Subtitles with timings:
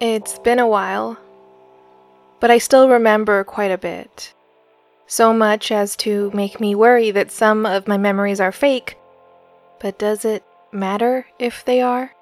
[0.00, 1.18] It's been a while,
[2.38, 4.32] but I still remember quite a bit.
[5.08, 8.96] So much as to make me worry that some of my memories are fake.
[9.80, 12.12] But does it matter if they are?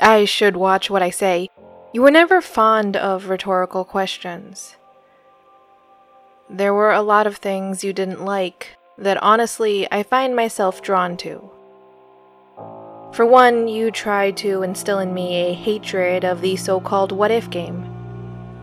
[0.00, 1.50] I should watch what I say.
[1.92, 4.74] You were never fond of rhetorical questions.
[6.50, 11.16] There were a lot of things you didn't like that honestly I find myself drawn
[11.18, 11.53] to.
[13.14, 17.30] For one, you tried to instill in me a hatred of the so called what
[17.30, 17.88] if game.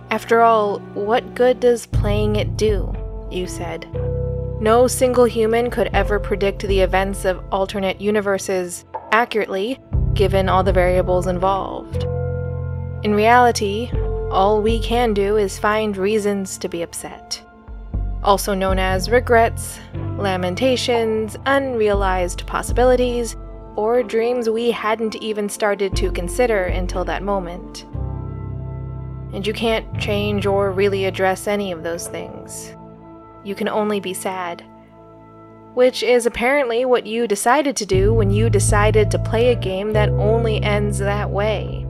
[0.09, 2.93] After all, what good does playing it do?
[3.31, 3.87] You said.
[4.59, 8.83] No single human could ever predict the events of alternate universes
[9.13, 9.79] accurately,
[10.15, 12.03] given all the variables involved.
[13.05, 13.89] In reality,
[14.31, 17.41] all we can do is find reasons to be upset.
[18.21, 19.79] Also known as regrets,
[20.17, 23.37] lamentations, unrealized possibilities,
[23.75, 27.85] or dreams we hadn't even started to consider until that moment.
[29.33, 32.75] And you can't change or really address any of those things.
[33.43, 34.63] You can only be sad.
[35.73, 39.93] Which is apparently what you decided to do when you decided to play a game
[39.93, 41.87] that only ends that way.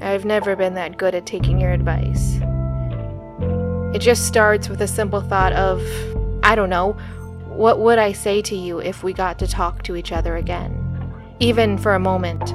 [0.00, 2.38] I've never been that good at taking your advice.
[3.94, 5.82] It just starts with a simple thought of,
[6.44, 6.96] I don't know,
[7.58, 10.72] what would I say to you if we got to talk to each other again?
[11.40, 12.54] Even for a moment.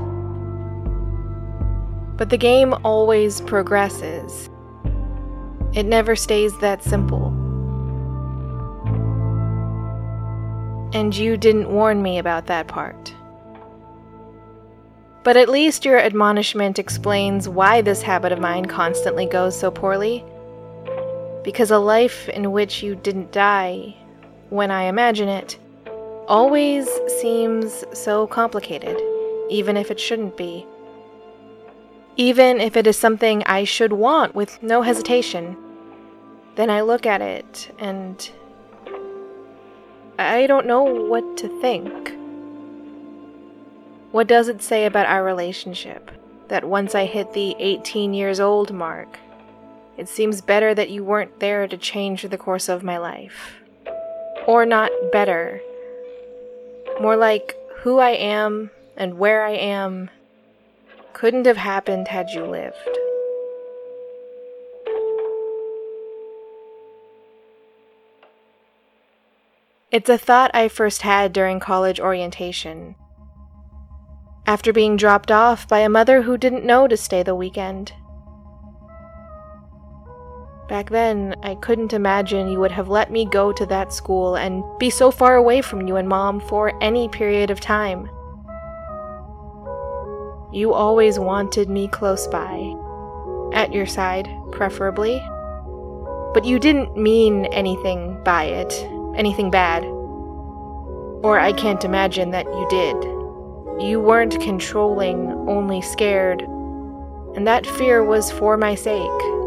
[2.15, 4.49] But the game always progresses.
[5.73, 7.27] It never stays that simple.
[10.93, 13.13] And you didn't warn me about that part.
[15.25, 20.23] But at least your admonishment explains why this habit of mine constantly goes so poorly.
[21.43, 23.97] Because a life in which you didn't die
[24.53, 25.57] when I imagine it,
[26.27, 26.87] always
[27.19, 28.95] seems so complicated,
[29.49, 30.67] even if it shouldn't be.
[32.17, 35.57] Even if it is something I should want with no hesitation,
[36.53, 38.29] then I look at it and
[40.19, 42.15] I don't know what to think.
[44.11, 46.11] What does it say about our relationship
[46.49, 49.17] that once I hit the 18 years old mark,
[49.97, 53.62] it seems better that you weren't there to change the course of my life?
[54.45, 55.61] Or not better.
[56.99, 60.09] More like who I am and where I am
[61.13, 62.75] couldn't have happened had you lived.
[69.91, 72.95] It's a thought I first had during college orientation.
[74.47, 77.93] After being dropped off by a mother who didn't know to stay the weekend.
[80.69, 84.63] Back then, I couldn't imagine you would have let me go to that school and
[84.79, 88.09] be so far away from you and mom for any period of time.
[90.53, 92.73] You always wanted me close by,
[93.53, 95.21] at your side, preferably.
[96.33, 98.73] But you didn't mean anything by it,
[99.17, 99.83] anything bad.
[99.83, 102.95] Or I can't imagine that you did.
[103.83, 106.41] You weren't controlling, only scared.
[107.35, 109.42] And that fear was for my sake.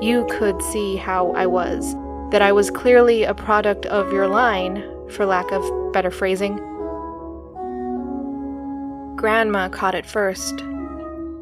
[0.00, 1.94] You could see how I was,
[2.30, 5.62] that I was clearly a product of your line, for lack of
[5.92, 6.56] better phrasing.
[9.16, 10.60] Grandma caught it first.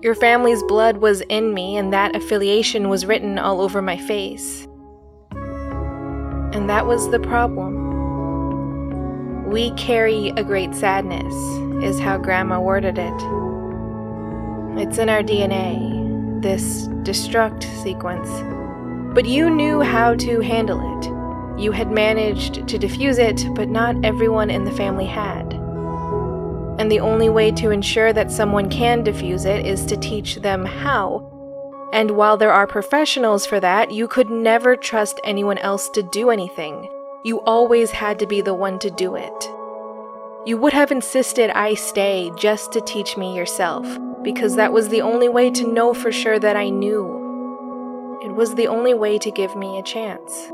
[0.03, 4.69] Your family's blood was in me, and that affiliation was written all over my face.
[6.53, 7.91] And that was the problem.
[9.49, 11.35] We carry a great sadness,
[11.85, 13.23] is how Grandma worded it.
[14.81, 15.92] It's in our DNA
[16.43, 18.29] this destruct sequence.
[19.15, 21.61] But you knew how to handle it.
[21.61, 25.53] You had managed to defuse it, but not everyone in the family had.
[26.79, 30.65] And the only way to ensure that someone can defuse it is to teach them
[30.65, 31.29] how.
[31.93, 36.31] And while there are professionals for that, you could never trust anyone else to do
[36.31, 36.89] anything.
[37.25, 39.51] You always had to be the one to do it.
[40.45, 43.87] You would have insisted I stay just to teach me yourself
[44.23, 48.21] because that was the only way to know for sure that I knew.
[48.25, 50.51] It was the only way to give me a chance.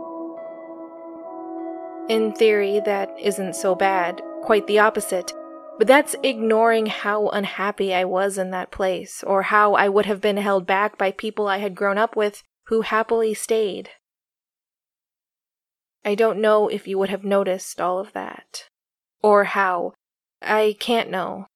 [2.09, 5.33] In theory, that isn't so bad, quite the opposite.
[5.79, 10.21] But that's ignoring how unhappy I was in that place, or how I would have
[10.21, 13.91] been held back by people I had grown up with who happily stayed.
[16.05, 18.69] I don't know if you would have noticed all of that.
[19.23, 19.93] Or how.
[20.41, 21.47] I can't know.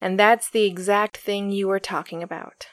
[0.00, 2.68] And that's the exact thing you were talking about.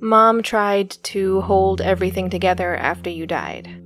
[0.00, 3.82] Mom tried to hold everything together after you died.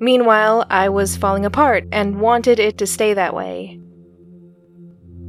[0.00, 3.78] Meanwhile, I was falling apart and wanted it to stay that way.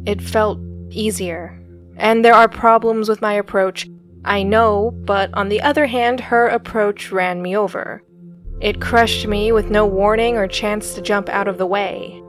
[0.06, 0.60] It felt
[0.92, 1.62] easier,
[1.98, 3.86] and there are problems with my approach,
[4.24, 8.04] I know, but on the other hand, her approach ran me over.
[8.60, 12.22] It crushed me with no warning or chance to jump out of the way.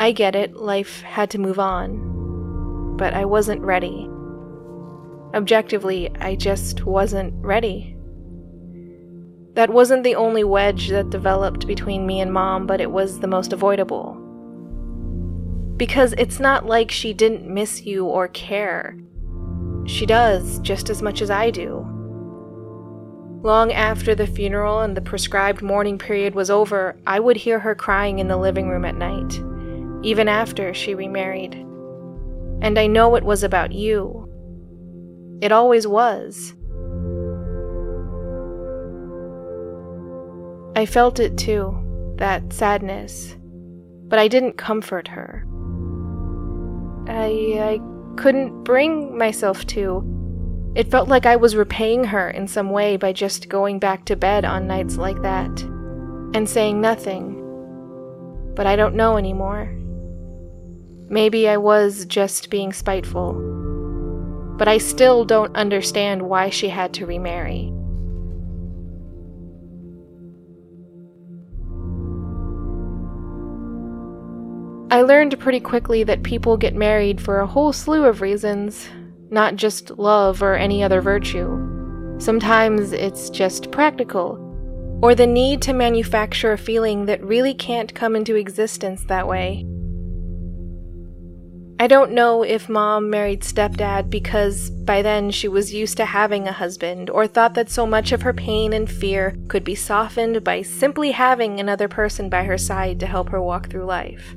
[0.00, 2.96] I get it, life had to move on.
[2.96, 4.08] But I wasn't ready.
[5.34, 7.96] Objectively, I just wasn't ready.
[9.54, 13.28] That wasn't the only wedge that developed between me and mom, but it was the
[13.28, 14.20] most avoidable.
[15.76, 18.96] Because it's not like she didn't miss you or care.
[19.86, 21.90] She does, just as much as I do.
[23.42, 27.74] Long after the funeral and the prescribed mourning period was over, I would hear her
[27.74, 29.38] crying in the living room at night,
[30.02, 31.54] even after she remarried.
[32.62, 34.30] And I know it was about you.
[35.42, 36.54] It always was.
[40.76, 43.36] I felt it too, that sadness,
[44.08, 45.46] but I didn't comfort her.
[47.08, 47.80] I, I
[48.16, 50.10] couldn't bring myself to.
[50.74, 54.16] It felt like I was repaying her in some way by just going back to
[54.16, 55.60] bed on nights like that
[56.34, 57.40] and saying nothing.
[58.54, 59.72] But I don't know anymore.
[61.08, 63.34] Maybe I was just being spiteful.
[64.56, 67.73] But I still don't understand why she had to remarry.
[74.94, 78.88] I learned pretty quickly that people get married for a whole slew of reasons,
[79.28, 82.16] not just love or any other virtue.
[82.20, 84.38] Sometimes it's just practical,
[85.02, 89.66] or the need to manufacture a feeling that really can't come into existence that way.
[91.80, 96.46] I don't know if mom married stepdad because by then she was used to having
[96.46, 100.44] a husband, or thought that so much of her pain and fear could be softened
[100.44, 104.36] by simply having another person by her side to help her walk through life.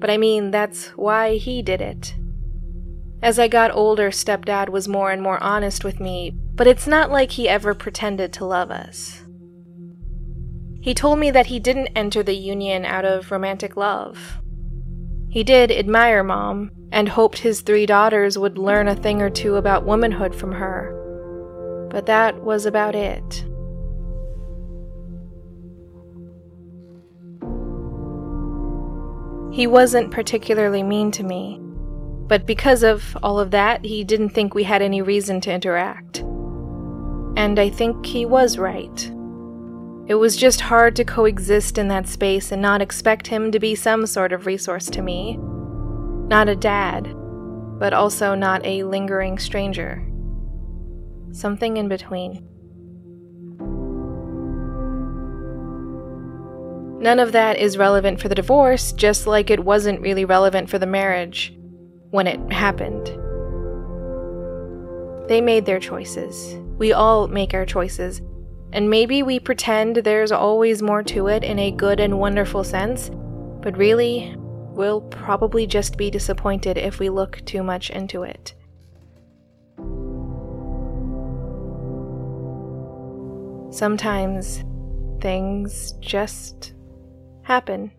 [0.00, 2.14] But I mean, that's why he did it.
[3.22, 7.10] As I got older, stepdad was more and more honest with me, but it's not
[7.10, 9.22] like he ever pretended to love us.
[10.80, 14.40] He told me that he didn't enter the union out of romantic love.
[15.28, 19.56] He did admire mom and hoped his three daughters would learn a thing or two
[19.56, 20.96] about womanhood from her.
[21.90, 23.44] But that was about it.
[29.52, 31.58] He wasn't particularly mean to me,
[32.28, 36.20] but because of all of that, he didn't think we had any reason to interact.
[37.36, 39.10] And I think he was right.
[40.06, 43.74] It was just hard to coexist in that space and not expect him to be
[43.74, 45.36] some sort of resource to me.
[45.36, 47.12] Not a dad,
[47.78, 50.06] but also not a lingering stranger.
[51.32, 52.49] Something in between.
[57.00, 60.78] None of that is relevant for the divorce, just like it wasn't really relevant for
[60.78, 61.56] the marriage
[62.10, 63.06] when it happened.
[65.26, 66.56] They made their choices.
[66.76, 68.20] We all make our choices.
[68.74, 73.10] And maybe we pretend there's always more to it in a good and wonderful sense,
[73.62, 78.54] but really, we'll probably just be disappointed if we look too much into it.
[83.72, 84.64] Sometimes
[85.22, 86.74] things just
[87.50, 87.90] happen.